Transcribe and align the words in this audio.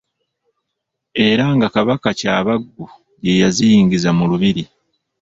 Era 1.27 1.45
nga 1.55 1.67
Kabaka 1.75 2.09
Kyabaggu 2.19 2.85
ye 3.25 3.33
yaziyingiza 3.41 4.09
mu 4.17 4.23
lubiri. 4.31 4.63